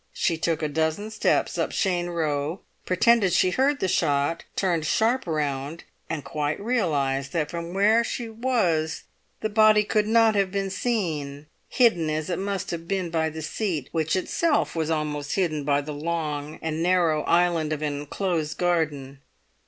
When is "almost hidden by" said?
14.89-15.81